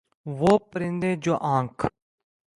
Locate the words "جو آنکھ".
1.23-1.85